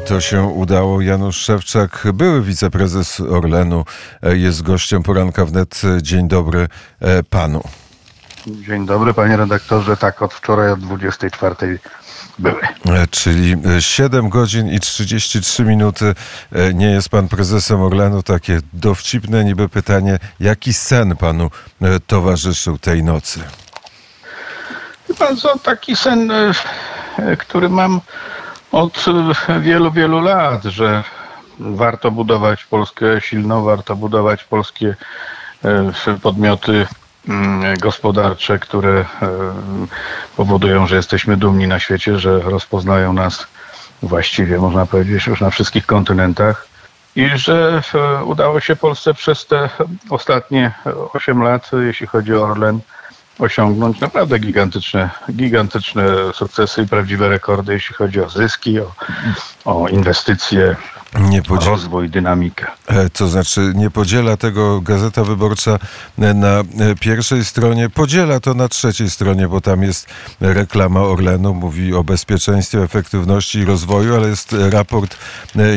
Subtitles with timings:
[0.00, 1.00] I to się udało.
[1.00, 3.84] Janusz Szewczak, były wiceprezes Orlenu,
[4.22, 5.82] e, jest gościem poranka wnet.
[6.02, 6.68] Dzień dobry
[7.00, 7.62] e, panu.
[8.46, 9.96] Dzień dobry panie redaktorze.
[9.96, 11.78] Tak, od wczoraj od 24
[12.38, 12.60] były.
[12.86, 16.14] E, Czyli 7 godzin i 33 minuty.
[16.74, 18.22] Nie jest pan prezesem Orlenu.
[18.22, 20.18] Takie dowcipne niby pytanie.
[20.40, 21.50] Jaki sen panu
[22.06, 23.40] towarzyszył tej nocy?
[25.18, 26.32] Pan co, taki sen,
[27.38, 28.00] który mam
[28.72, 29.04] od
[29.48, 31.04] e, wielu, wielu lat, że
[31.58, 34.96] warto budować Polskę silną, warto budować polskie
[35.64, 36.86] e, podmioty
[37.28, 39.06] mm, gospodarcze, które e,
[40.36, 43.46] powodują, że jesteśmy dumni na świecie, że rozpoznają nas
[44.02, 46.66] właściwie, można powiedzieć, już na wszystkich kontynentach.
[47.16, 47.82] I że
[48.24, 49.68] udało się Polsce przez te
[50.10, 50.72] ostatnie
[51.12, 52.80] 8 lat, jeśli chodzi o Orlen,
[53.40, 56.04] osiągnąć naprawdę gigantyczne, gigantyczne
[56.34, 58.92] sukcesy i prawdziwe rekordy, jeśli chodzi o zyski, o,
[59.64, 60.76] o inwestycje,
[61.18, 62.66] Nie rozwój, dynamikę.
[62.86, 65.78] E, To znaczy nie podziela tego Gazeta Wyborcza
[66.18, 66.64] e, na e,
[67.00, 70.06] pierwszej stronie, podziela to na trzeciej stronie, bo tam jest
[70.40, 75.16] reklama Orlenu, mówi o bezpieczeństwie, efektywności i rozwoju, ale jest raport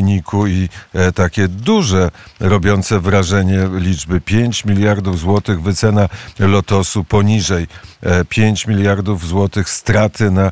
[0.01, 0.69] NIK-u i
[1.15, 4.21] takie duże, robiące wrażenie liczby.
[4.21, 6.09] 5 miliardów złotych wycena
[6.39, 7.67] Lotosu poniżej.
[8.01, 10.51] e, 5 miliardów złotych straty na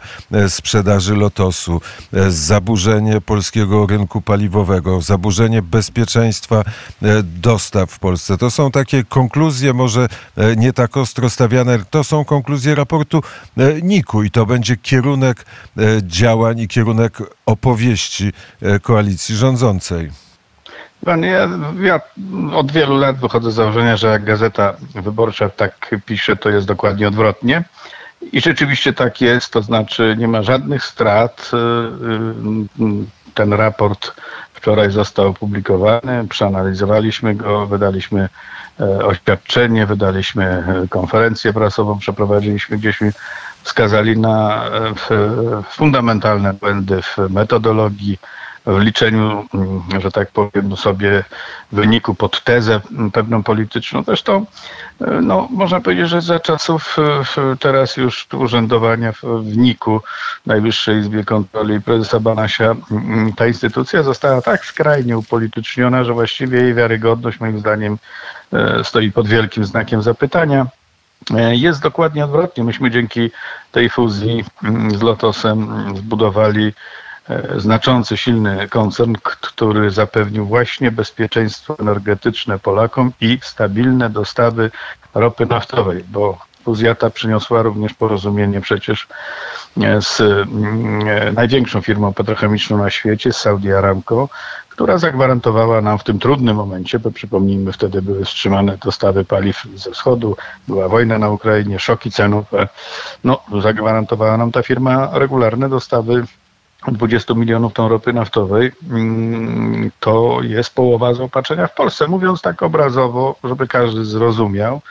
[0.50, 1.82] sprzedaży Lotosu,
[2.30, 6.64] zaburzenie polskiego rynku paliwowego, zaburzenie bezpieczeństwa
[7.02, 8.38] e, dostaw w Polsce.
[8.38, 13.22] To są takie konkluzje, może e, nie tak ostro stawiane, to są konkluzje raportu
[13.58, 15.45] e, NIK-u i to będzie kierunek
[16.02, 18.33] działań i kierunek opowieści
[18.81, 20.11] koalicji rządzącej.
[21.05, 21.49] Pan, ja,
[21.81, 22.02] ja
[22.53, 27.08] od wielu lat wychodzę z założenia, że jak Gazeta Wyborcza tak pisze, to jest dokładnie
[27.08, 27.64] odwrotnie.
[28.31, 31.52] I rzeczywiście tak jest, to znaczy nie ma żadnych strat.
[31.53, 34.14] Y, y, Ten raport
[34.53, 38.30] wczoraj został opublikowany, przeanalizowaliśmy go, wydaliśmy
[38.80, 43.14] e, oświadczenie, wydaliśmy e, konferencję prasową, przeprowadziliśmy, gdzieśmy
[43.64, 44.93] wskazali na e,
[45.70, 48.20] fundamentalne błędy w metodologii,
[48.66, 51.23] w liczeniu, mm, że tak powiem, sobie
[51.72, 54.04] wyniku pod tezę mm, pewną polityczną.
[54.04, 54.45] Zresztą,
[55.02, 59.23] e, no, można powiedzieć, że za czasów e, teraz już urzędowania w,
[59.58, 60.02] NIK-u,
[60.45, 66.73] Najwyższej Izbie Kontroli prezesa Banasia, mm, ta instytucja została tak skrajnie upolityczniona, że właściwie jej
[66.73, 67.98] wiarygodność moim zdaniem
[68.54, 70.67] e, stoi pod wielkim znakiem zapytania.
[71.52, 72.64] Jest dokładnie odwrotnie.
[72.64, 73.32] Myśmy dzięki
[73.72, 74.45] tej fuzji
[74.98, 76.73] z Lotosem zbudowali
[77.58, 84.71] znaczący, silny koncern, który zapewnił właśnie bezpieczeństwo energetyczne Polakom i stabilne dostawy
[85.14, 89.08] ropy naftowej, bo fuzja ta przyniosła również porozumienie przecież
[89.81, 94.30] e, z mm, e, największą firmą petrochemiczną na świecie, z Saudi Aramco,
[94.69, 99.92] która zagwarantowała nam w tym trudnym momencie, bo przypomnijmy, wtedy były wstrzymane dostawy paliw ze
[99.92, 100.37] wschodu,
[100.67, 102.67] była wojna na Ukrainie, szoki cenowe.
[103.23, 106.25] No, zagwarantowała nam ta firma regularne dostawy
[106.87, 108.71] 20 milionów ton ropy naftowej.
[108.92, 112.08] Mm, To jest połowa zaopatrzenia w Polsce.
[112.08, 114.81] Mówiąc tak obrazowo, żeby każdy zrozumiał,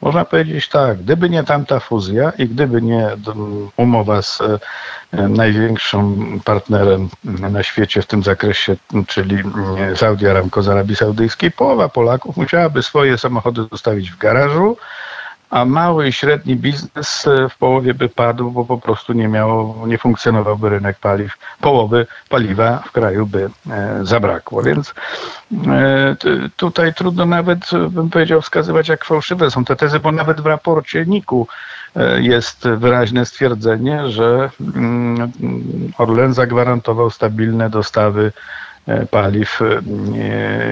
[0.00, 3.32] można powiedzieć tak, gdyby nie tamta fuzja i gdyby nie d-
[3.76, 4.40] umowa z
[5.12, 8.76] e, największym partnerem na świecie w tym zakresie,
[9.06, 9.36] czyli
[9.78, 14.76] e, Saudi Aramco z Arabii Saudyjskiej, połowa Polaków musiałaby swoje samochody zostawić w garażu,
[15.50, 19.86] a mały i średni biznes e, w połowie by padł, bo po prostu nie miało,
[19.86, 21.32] nie funkcjonowałby rynek paliw.
[21.60, 24.94] Połowy paliwa w kraju by e, zabrakło, więc
[25.66, 26.16] e,
[26.56, 31.06] tutaj trudno nawet, bym powiedział, wskazywać, jak fałszywe są te tezy, bo nawet w raporcie
[31.06, 31.46] NIK-u
[32.20, 35.32] jest wyraźne stwierdzenie, że mm,
[35.98, 38.32] Orlen zagwarantował stabilne dostawy
[39.10, 39.82] paliw, e,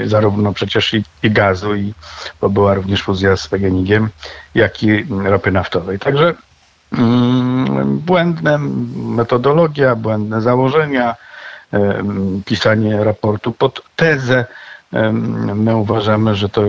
[0.08, 1.94] zarówno przecież i, i gazu, i,
[2.40, 4.08] bo była również fuzja z PGNiG-iem,
[4.54, 5.98] jak i ropy naftowej.
[5.98, 6.34] Także
[6.92, 8.58] mm, błędne
[8.96, 11.14] metodologia, błędne założenia,
[11.72, 14.46] em, pisanie raportu pod tezę.
[15.54, 16.62] My uważamy, że to,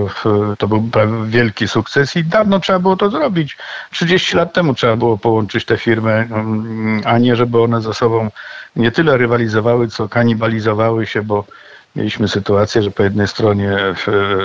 [0.58, 0.90] to był
[1.26, 3.58] wielki sukces i dawno trzeba było to zrobić.
[3.92, 6.28] 30 lat temu trzeba było połączyć te firmy,
[7.06, 8.30] a nie żeby one ze sobą
[8.76, 11.46] nie tyle rywalizowały, co kanibalizowały się, bo
[11.96, 13.96] mieliśmy sytuację, że po jednej stronie e,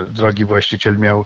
[0.08, 1.24] drogi właściciel miał e,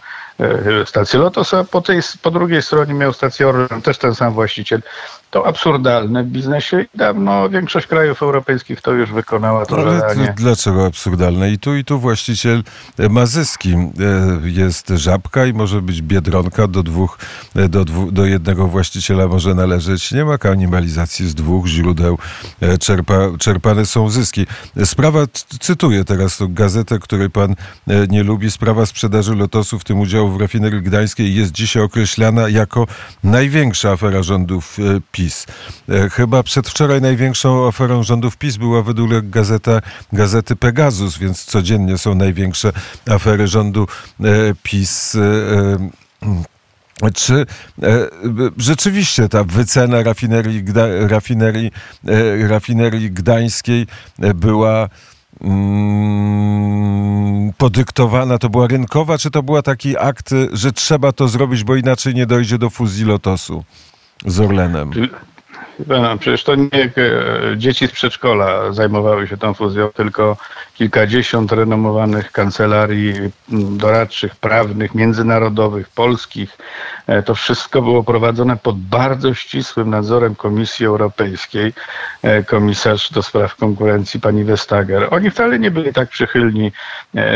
[0.87, 4.83] stację Lotos, a po, tej, po drugiej stronie miał stację Orlen, też ten sam właściciel.
[5.31, 9.67] To absurdalne w biznesie i dawno większość krajów europejskich to już wykonała.
[9.67, 11.51] To Ale dlaczego absurdalne?
[11.51, 12.63] I tu, i tu właściciel
[12.99, 13.73] e, ma zyski.
[13.75, 17.19] E, Jest żabka i może być biedronka do dwóch,
[17.57, 20.13] e, do, dwu, do jednego właściciela może należeć.
[20.13, 22.19] Nie ma kanibalizacji z dwóch źródeł.
[22.61, 24.47] e, Czerpa, czerpane są zyski.
[24.85, 25.21] Sprawa,
[25.61, 27.51] cytuję teraz tą gazetę, której pan
[27.89, 28.51] e, nie lubi.
[28.51, 32.87] Sprawa sprzedaży lotosu, w tym w rafinerii gdańskiej jest dzisiaj określana jako
[33.25, 35.47] największa afera rządów e, PiS.
[35.89, 39.81] E, Chyba przedwczoraj największą aferą rządów PiS była według gazeta,
[40.13, 42.73] gazety Pegasus, więc codziennie są największe
[43.11, 43.87] afery rządu
[44.21, 44.25] e,
[44.63, 45.17] PiS.
[47.15, 47.47] Czy
[48.57, 50.65] rzeczywiście ta wycena rafinerii,
[51.09, 51.71] rafinerii,
[52.49, 53.87] rafinerii gdańskiej
[54.35, 54.89] była
[55.41, 56.85] mm,
[57.59, 62.15] podyktowana, to była rynkowa, czy to była taki akt, że trzeba to zrobić, bo inaczej
[62.15, 63.65] nie dojdzie do fuzji Lotosu
[64.27, 64.91] z Orlenem?
[65.87, 66.91] No, przecież to nie e,
[67.57, 70.37] dzieci z przedszkola zajmowały się tą fuzją, tylko
[70.75, 73.31] kilkadziesiąt renomowanych kancelarii m,
[73.79, 76.59] doradczych, prawnych, międzynarodowych, polskich.
[77.07, 81.73] E, To wszystko było prowadzone pod bardzo ścisłym nadzorem Komisji Europejskiej.
[82.23, 85.09] E, Komisarz do spraw konkurencji pani Vestager.
[85.11, 86.73] Oni wcale nie byli tak przychylni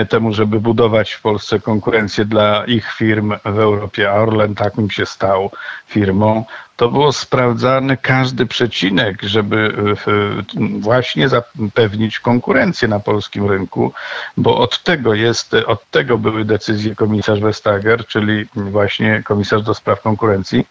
[0.08, 4.10] temu, żeby budować w Polsce konkurencję dla ich firm w Europie.
[4.10, 5.50] A Orlen takim się stał
[5.86, 6.44] firmą
[6.78, 9.74] to było sprawdzany każdy przecinek, żeby
[10.06, 13.92] e, właśnie zapewnić konkurencję na polskim rynku,
[14.36, 20.02] bo od tego jest, od tego były decyzje komisarz Vestager, czyli właśnie komisarz do spraw
[20.02, 20.66] konkurencji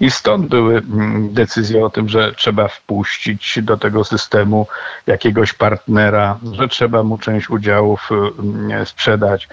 [0.00, 4.66] i stąd były mm, decyzje o tym, że trzeba wpuścić do tego systemu
[5.06, 9.48] jakiegoś partnera, że trzeba mu część udziałów mm, sprzedać.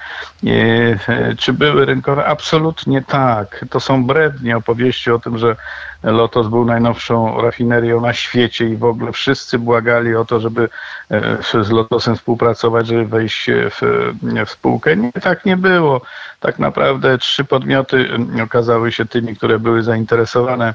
[0.48, 2.26] E, Czy były rynkowe?
[2.26, 3.66] Absolutnie tak.
[3.70, 5.56] To są brednie opowieści o tym, że
[6.04, 10.70] Lotos był najnowszą rafinerią na świecie i w ogóle wszyscy błagali o to, żeby
[11.12, 14.12] e, z Lotosem współpracować, żeby wejść w,
[14.46, 14.98] w spółkę.
[14.98, 16.02] Nie, tak nie było.
[16.40, 20.74] Tak naprawdę trzy podmioty mm, okazały się tymi, które były zainteresowane.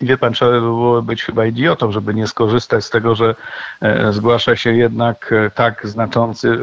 [0.00, 3.34] Wie pan, trzeba by było być chyba idiotą, żeby nie skorzystać z tego, że
[3.80, 6.58] e, zgłasza się jednak e, tak znaczący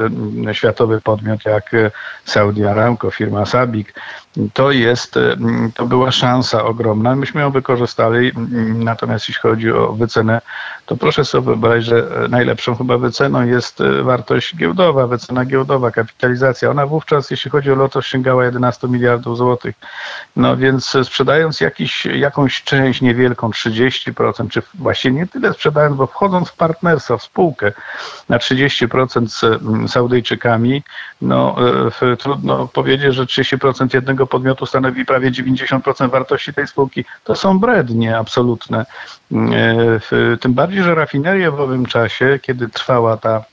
[0.48, 1.72] e, światowy podmiot jak
[2.26, 3.94] Saudi Aramco, firma Sabik.
[4.54, 5.20] To jest,
[5.76, 7.16] to była szansa ogromna.
[7.16, 8.31] Myśmy ją wykorzystali,
[8.76, 10.42] natomiast jeśli chodzi o wycenę,
[10.86, 16.70] to proszę sobie wyobrazić, że najlepszą chyba wyceną jest wartość giełdowa, wycena giełdowa, kapitalizacja.
[16.70, 19.75] Ona wówczas, jeśli chodzi o Lotos, sięgała 11 miliardów złotych.
[20.36, 26.50] No więc sprzedając jakiś, jakąś część niewielką, 30%, czy właściwie nie tyle sprzedając, bo wchodząc
[26.50, 27.71] w partnerstwo, w spółkę
[28.30, 30.83] na 30% z mm, Saudyjczykami,
[31.21, 31.56] no
[32.01, 37.06] e, trudno powiedzieć, że 30% jednego podmiotu stanowi prawie 90% wartości tej spółki.
[37.24, 38.86] To są brednie absolutne.
[39.31, 39.54] Mm,
[40.33, 43.44] e, Tym bardziej, że rafinerie w owym czasie, kiedy trwała ta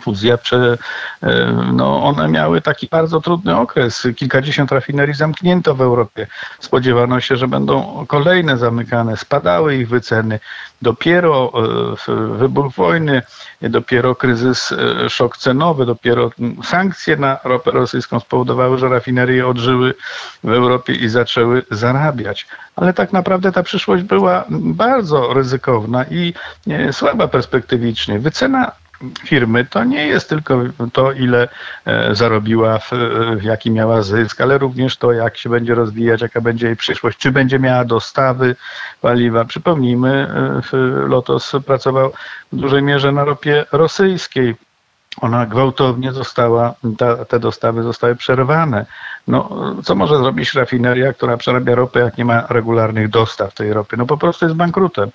[0.00, 0.78] fuzja, prze,
[1.22, 4.08] e, no one miały taki bardzo trudny okres.
[4.16, 6.26] Kilkadziesiąt rafinerii zamknięto w Europie.
[6.60, 9.16] Spodziewano się, że będą kolejne zamykane.
[9.16, 10.40] Spadały ich wyceny.
[10.82, 11.52] Dopiero
[12.08, 13.22] e, wybuch wojny,
[13.62, 16.30] dopiero kryzys, e, szok cenowy, dopiero
[16.64, 19.94] sankcje na ropę rosyjską spowodowały, że rafinerie odżyły
[20.44, 22.46] w Europie i zaczęły zarabiać.
[22.76, 26.34] Ale tak naprawdę ta przyszłość była bardzo ryzykowna i
[26.92, 28.18] słaba perspektywicznie.
[28.18, 28.72] Wycena
[29.24, 30.62] firmy to nie jest tylko
[30.92, 31.48] to, ile
[31.84, 32.90] e, zarobiła, w,
[33.36, 37.18] w jaki miała zysk, ale również to, jak się będzie rozwijać, jaka będzie jej przyszłość,
[37.18, 38.56] czy będzie miała dostawy
[39.00, 39.44] paliwa.
[39.44, 40.28] Przypomnijmy,
[40.72, 40.76] e,
[41.08, 42.12] Lotos pracował
[42.52, 44.54] w dużej mierze na ropie rosyjskiej.
[45.20, 48.86] Ona gwałtownie została, ta, te dostawy zostały przerwane.
[49.28, 49.50] No,
[49.84, 53.96] co może zrobić rafineria, która przerabia ropę, jak nie ma regularnych dostaw tej ropy?
[53.96, 55.10] No po prostu jest bankrutem.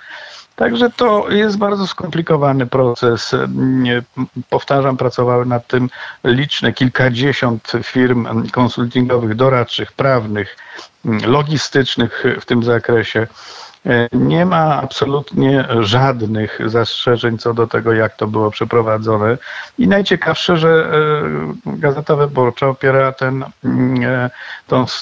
[0.55, 3.35] Także to jest bardzo skomplikowany proces.
[3.55, 4.01] Nie,
[4.49, 5.89] Powtarzam, pracowały nad tym
[6.23, 10.57] liczne kilkadziesiąt firm konsultingowych, doradczych, prawnych,
[11.25, 13.27] logistycznych w tym zakresie.
[14.11, 19.37] Nie ma absolutnie żadnych zastrzeżeń co do tego, jak to było przeprowadzone.
[19.79, 20.91] I najciekawsze, że
[21.65, 24.29] e, Gazeta Wyborcza opiera ten, mm, e,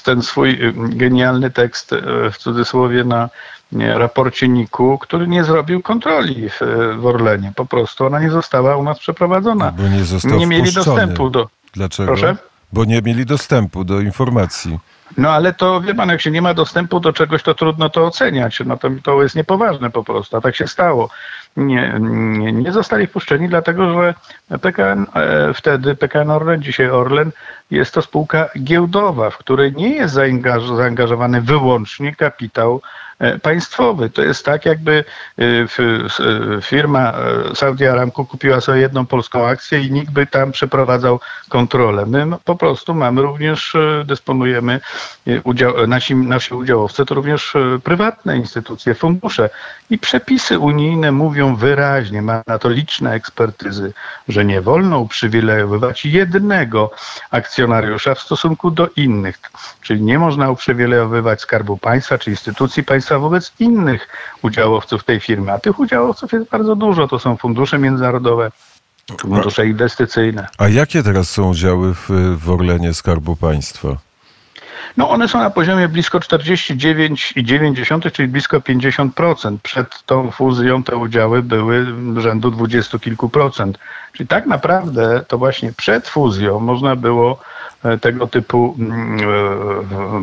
[0.04, 3.28] ten swój genialny tekst e, w cudzysłowie na
[3.72, 6.60] raporcie NIK-u, który nie zrobił kontroli w,
[6.98, 7.52] w Orlenie.
[7.56, 9.72] Po prostu ona nie została u nas przeprowadzona.
[9.72, 10.96] Bo nie nie mieli wpuszczony.
[10.96, 11.48] dostępu do.
[11.72, 12.06] Dlaczego?
[12.06, 12.36] Proszę?
[12.72, 14.78] Bo nie mieli dostępu do informacji.
[15.16, 18.06] No ale to wie pan, jak się nie ma dostępu do czegoś, to trudno to
[18.06, 18.60] oceniać.
[18.66, 21.10] No to, to jest niepoważne po prostu, a tak się stało.
[21.56, 24.14] nie, nie, nie zostali wpuszczeni, dlatego że
[24.58, 27.30] PKN e, wtedy, PKN Orlen, dzisiaj Orlen,
[27.70, 32.80] jest to spółka giełdowa, w której nie jest zaangażowany wyłącznie kapitał
[33.20, 34.10] E, państwowy.
[34.10, 35.04] To jest tak, jakby
[35.38, 37.14] e, e, firma
[37.54, 42.06] Saudi Aramco kupiła sobie jedną polską akcję i nikt by tam przeprowadzał kontrolę.
[42.06, 44.80] My po prostu mamy również, dysponujemy,
[45.44, 47.54] udział, nasi, nasi udziałowcy to również
[47.84, 49.50] prywatne instytucje, fundusze
[49.90, 53.92] i przepisy unijne mówią wyraźnie, ma na to liczne ekspertyzy,
[54.28, 56.90] że nie wolno uprzywilejowywać jednego
[57.30, 59.38] akcjonariusza w stosunku do innych.
[59.82, 64.08] Czyli nie można uprzywilejowywać skarbu państwa czy instytucji państwa wobec innych
[64.42, 65.52] udziałowców tej firmy.
[65.52, 67.08] A tych udziałowców jest bardzo dużo.
[67.08, 68.50] To są fundusze międzynarodowe,
[69.20, 70.46] fundusze inwestycyjne.
[70.58, 74.09] A jakie teraz są udziały w, w Orlenie Skarbu Państwa?
[74.96, 79.56] No one są na poziomie blisko 49,9, czyli blisko 50%.
[79.62, 83.78] Przed tą fuzją te udziały były rzędu 20 kilku procent.
[84.12, 87.40] Czyli tak naprawdę to właśnie przed fuzją można było
[87.84, 89.18] E, tego typu mm,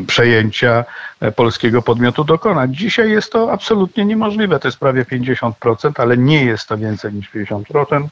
[0.01, 0.86] e, przejęcia
[1.19, 2.77] e, polskiego podmiotu dokonać.
[2.77, 4.59] Dzisiaj jest to absolutnie niemożliwe.
[4.59, 8.07] To jest prawie 50%, ale nie jest to więcej niż 50%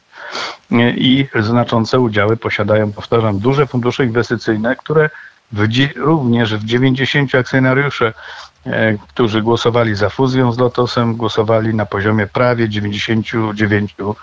[0.96, 5.10] i znaczące udziały posiadają, powtarzam, duże fundusze inwestycyjne, które
[5.52, 8.14] w, również w 90 akcjonariuszy,
[9.10, 14.16] którzy głosowali za fuzją z Lotosem, głosowali na poziomie prawie 99%.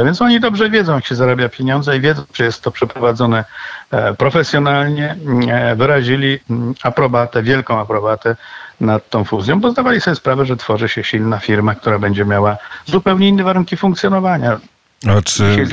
[0.00, 3.44] A więc oni dobrze wiedzą, jak się zarabia pieniądze i wiedzą, czy jest to przeprowadzone
[3.90, 5.16] e, profesjonalnie.
[5.48, 8.36] E, wyrazili mm, aprobatę, wielką aprobatę
[8.80, 12.56] nad tą fuzją, bo zdawali sobie sprawę, że tworzy się silna firma, która będzie miała
[12.86, 14.60] zupełnie inne warunki funkcjonowania.
[15.08, 15.66] A czy,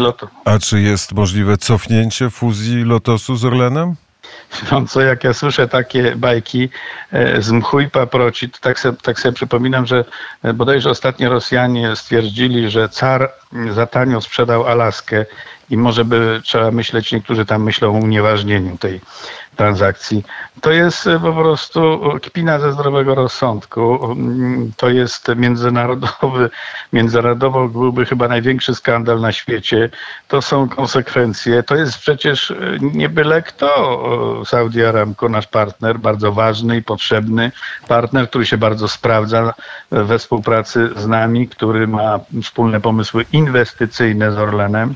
[0.45, 3.95] a czy jest możliwe cofnięcie fuzji Lotosu z Orlenem?
[4.71, 6.69] No co, jak ja słyszę takie bajki
[7.11, 10.05] e, z mchu i paproci, to tak sobie, tak sobie przypominam, że
[10.43, 13.31] e, bodajże ostatnio Rosjanie stwierdzili, że car
[13.73, 15.25] za tanio sprzedał Alaskę
[15.69, 19.01] i może by trzeba myśleć, niektórzy tam myślą o unieważnieniu tej
[19.59, 20.23] transakcji.
[20.61, 24.11] To jest e, po prostu kpina ze zdrowego rozsądku.
[24.11, 26.49] Mm, to jest międzynarodowy,
[26.93, 29.89] międzynarodowo byłby chyba największy skandal na świecie.
[30.27, 31.63] To są konsekwencje.
[31.63, 33.69] To jest przecież e, nie byle kto
[34.45, 37.51] Saudi Aramco, nasz partner, bardzo ważny i potrzebny
[37.87, 39.53] partner, który się bardzo sprawdza
[39.91, 44.95] we współpracy z nami, który ma wspólne pomysły inwestycyjne z Orlenem.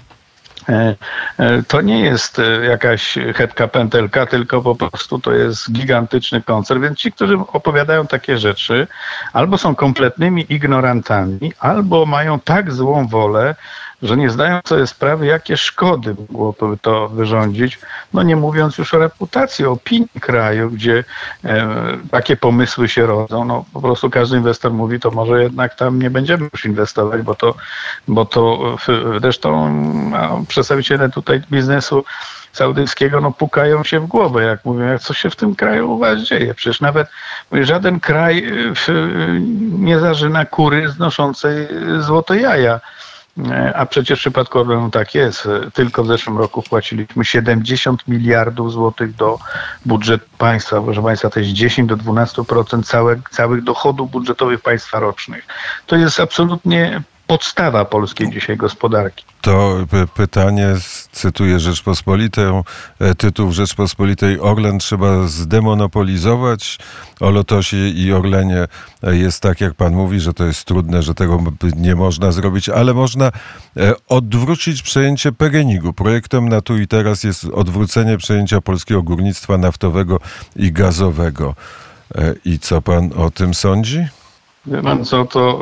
[0.69, 0.95] E,
[1.38, 6.81] e, to nie jest e, jakaś hetka pętelka, tylko po prostu to jest gigantyczny koncert.
[6.81, 8.88] Więc ci, którzy opowiadają takie rzeczy,
[9.33, 13.55] albo są kompletnymi ignorantami, albo mają tak złą wolę,
[14.03, 17.79] że nie zdają sobie sprawy, jakie szkody mogłoby to wyrządzić,
[18.13, 21.03] no nie mówiąc już o reputacji, o opinii kraju, gdzie
[21.45, 21.67] e,
[22.12, 23.45] takie pomysły się rodzą.
[23.45, 27.36] No po prostu każdy inwestor mówi, to może jednak tam nie będziemy już inwestować, bo
[27.36, 27.55] to,
[28.07, 28.75] bo to
[29.22, 29.74] zresztą
[30.10, 32.05] no, przedstawiciele tutaj biznesu
[32.53, 35.98] saudyjskiego no, pukają się w głowę, jak mówią, jak co się w tym kraju u
[35.98, 36.53] was dzieje.
[36.53, 37.07] Przecież nawet
[37.51, 38.51] żaden kraj
[39.72, 41.67] nie zażyna kury znoszącej
[42.00, 42.79] złote jaja.
[43.37, 45.47] E, a przecież w przypadku Orlenu tak jest.
[45.73, 49.39] Tylko w zeszłym roku wpłaciliśmy 70 miliardów złotych do
[49.85, 50.81] budżetu państwa.
[50.81, 55.47] Proszę Państwa, to jest 10 do 12% całych, całych dochodów budżetowych państwa rocznych.
[55.85, 57.01] To jest absolutnie
[57.33, 59.25] podstawa polskiej dzisiaj gospodarki.
[59.41, 59.77] To
[60.15, 60.67] pytanie,
[61.11, 62.63] cytuję Rzeczpospolitę,
[62.99, 66.79] e, tytuł Rzeczpospolitej Orlen trzeba zdemonopolizować.
[67.19, 68.67] O Lotosie i Orlenie
[69.03, 71.43] e, jest tak, jak pan mówi, że to jest trudne, że tego
[71.75, 75.93] nie można zrobić, ale można e, odwrócić przejęcie PGNiG-u.
[75.93, 80.19] Projektem na tu i teraz jest odwrócenie przejęcia polskiego górnictwa naftowego
[80.55, 81.55] i gazowego.
[82.45, 84.07] I co pan o tym sądzi?
[84.65, 85.60] Wie pan co, to,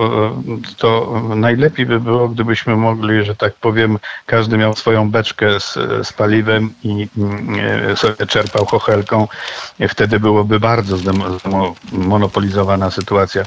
[0.48, 5.74] e, to najlepiej by było, gdybyśmy mogli, że tak powiem, każdy miał swoją beczkę z,
[6.04, 7.08] z paliwem i
[7.90, 9.28] e, sobie czerpał chochelką.
[9.90, 10.98] Wtedy byłoby bardzo
[11.92, 13.44] zmonopolizowana sytuacja.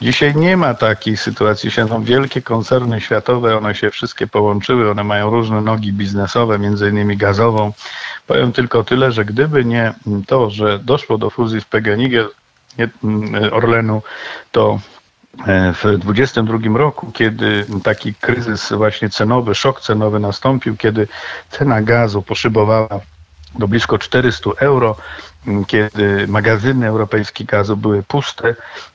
[0.00, 1.70] Dzisiaj nie ma takiej sytuacji.
[1.70, 7.16] Są wielkie koncerny światowe, one się wszystkie połączyły, one mają różne nogi biznesowe, między innymi
[7.16, 7.72] gazową.
[8.26, 9.94] Powiem tylko tyle, że gdyby nie
[10.26, 12.12] to, że doszło do fuzji z PGNiG,
[13.52, 14.02] Orlenu,
[14.52, 14.78] to
[15.82, 21.08] w 2022 roku, kiedy taki kryzys właśnie cenowy, szok cenowy nastąpił, kiedy
[21.50, 23.00] cena gazu poszybowała
[23.54, 24.96] do blisko 400 euro,
[25.66, 28.54] kiedy magazyny europejskie gazu były puste,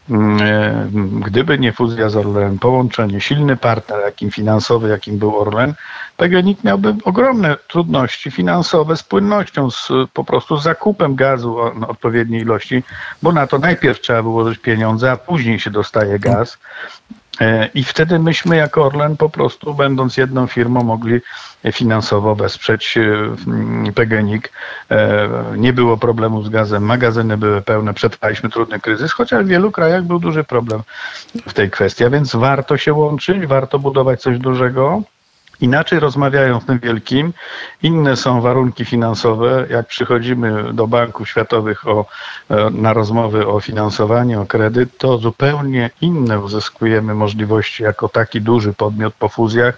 [0.10, 0.88] mm, e,
[1.26, 5.74] gdyby nie fuzja z Orlenem, połączenie, silny partner, jakim finansowy, jakim był Orlen,
[6.18, 12.84] PGNiG miałby ogromne trudności finansowe z płynnością, z, po prostu zakupem gazu odpowiedniej ilości,
[13.22, 16.58] bo na to najpierw trzeba wyłożyć pieniądze, a później się dostaje gaz.
[17.40, 21.20] E, I wtedy myśmy jako Orlen po prostu, będąc jedną firmą, mogli
[21.72, 23.02] finansowo wesprzeć e,
[23.48, 24.52] mm, PGNiG.
[24.92, 29.72] E, Nie było problemu z gazem, magazyny były pełne, przetrwaliśmy trudny kryzys, chociaż w wielu
[29.72, 30.82] krajach był duży problem
[31.48, 32.04] w tej kwestii.
[32.06, 35.02] A więc warto się łączyć, warto budować coś dużego.
[35.62, 37.34] Inaczej rozmawiają w tym wielkim,
[37.84, 39.66] inne są warunki finansowe.
[39.70, 42.06] Jak przychodzimy do banków światowych o,
[42.50, 48.74] e, na rozmowy o finansowanie, o kredyt, to zupełnie inne uzyskujemy możliwości jako taki duży
[48.74, 49.78] podmiot po fuzjach,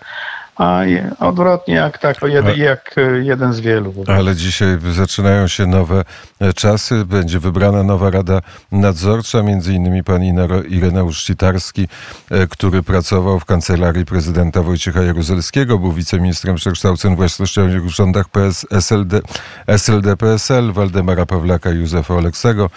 [0.57, 0.81] a
[1.19, 3.93] odwrotnie jak, tak, jed, jak e, jeden z wielu.
[4.07, 6.03] Ale dzisiaj zaczynają się nowe
[6.39, 7.05] e, czasy.
[7.05, 8.41] Będzie wybrana nowa Rada
[8.71, 10.23] Nadzorcza, między innymi pan
[10.69, 11.87] Ireneusz Citarski,
[12.31, 18.65] e, który pracował w kancelarii prezydenta Wojciecha Jaruzelskiego, był wiceministrem przekształceń własnościowych w rządach PS,
[18.71, 19.21] SLD,
[19.67, 22.69] SLD-PSL, Waldemara Pawlaka i Józefa Oleksego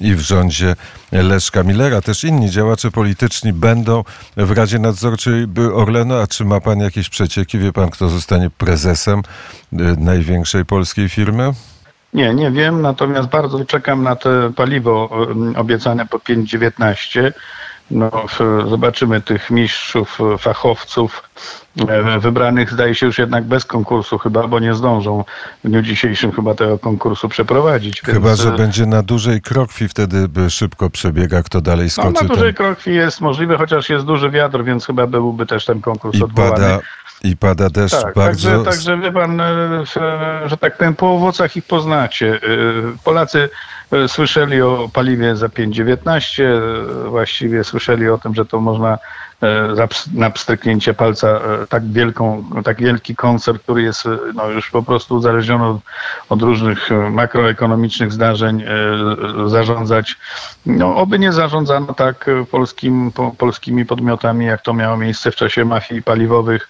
[0.00, 0.76] i w rządzie
[1.12, 2.00] Leszka Millera.
[2.00, 4.04] Też inni działacze polityczni będą
[4.36, 6.14] w Radzie Nadzorczej Orlenu.
[6.14, 7.58] A czy ma pan jakieś przecieki?
[7.58, 9.18] Wie pan, kto zostanie prezesem
[9.72, 11.52] y, największej polskiej firmy?
[12.14, 17.32] Nie, nie wiem, natomiast bardzo czekam na to paliwo em, obiecane po 5,19.
[17.90, 18.10] No,
[18.68, 21.30] zobaczymy tych mistrzów, fachowców
[21.88, 25.24] e, wybranych, zdaje się już jednak bez konkursu chyba, bo nie zdążą
[25.64, 28.00] w dniu dzisiejszym chyba tego konkursu przeprowadzić.
[28.00, 31.90] Chyba, więc, że e, będzie na dużej krokwi, wtedy by szybko przebiega, kto dalej no,
[31.90, 32.12] skoczy.
[32.12, 35.80] na ten- dużej krokwi jest możliwe, chociaż jest duży wiatr, więc chyba byłby też ten
[35.80, 36.54] konkurs I odwołany.
[36.54, 36.78] pada,
[37.22, 38.50] I pada deszcz Tak, bardzo...
[38.50, 39.84] także, także wie pan, e,
[40.46, 42.40] że tak powiem, po owocach ich poznacie.
[43.04, 43.48] Polacy
[44.08, 48.98] słyszeli o paliwie za 5,19, e, właściwie słyszeli o tym, że to można
[49.42, 54.70] e, na pstryknięcie palca e, tak wielką, tak wielki koncert, który jest e, no, już
[54.70, 55.76] po prostu uzależniony od,
[56.28, 60.16] od różnych e, makroekonomicznych zdarzeń, e, zarządzać.
[60.66, 65.36] No, oby nie zarządzano tak e, polskim, po, polskimi podmiotami, jak to miało miejsce w
[65.36, 66.68] czasie mafii paliwowych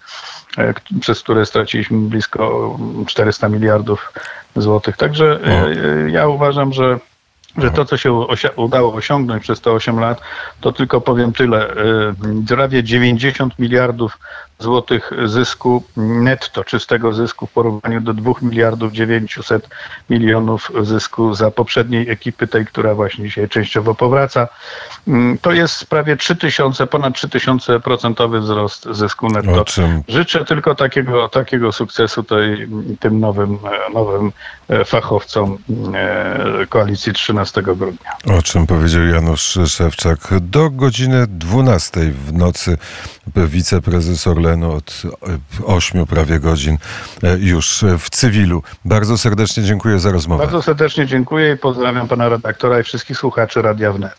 [0.57, 4.13] e, przez które straciliśmy blisko 400 miliardów
[4.55, 4.97] złotych.
[4.97, 6.99] Także e, e, ja uważam, że
[7.57, 10.21] że to, co się udało osiągnąć przez te 8 lat,
[10.61, 11.69] to tylko powiem tyle.
[11.69, 11.75] e,
[12.47, 14.19] Prawie 90 miliardów
[14.61, 19.69] złotych zysku netto, czystego zysku w porównaniu do 2 miliardów 900
[20.09, 24.47] milionów zysku za poprzedniej ekipy, tej, która właśnie dzisiaj częściowo powraca.
[25.07, 29.65] Mm, To jest prawie 3000, ponad 3000 procentowy wzrost zysku netto.
[30.07, 32.67] Życzę tylko takiego, takiego sukcesu tej,
[32.99, 33.57] tym nowym,
[33.93, 34.31] nowym
[34.69, 35.57] e, fachowcom
[35.93, 38.11] e, koalicji 13 grudnia.
[38.37, 40.19] O czym powiedział Janusz Szewczak.
[40.41, 42.77] Do godziny 12 w nocy
[43.35, 45.01] wiceprezes Orlenu od
[45.65, 46.77] 8 prawie godzin
[47.23, 48.63] e, już w cywilu.
[48.85, 50.43] Bardzo serdecznie dziękuję za rozmowę.
[50.43, 54.09] Bardzo serdecznie dziękuję i pozdrawiam pana redaktora i wszystkich słuchaczy Radia Wnet.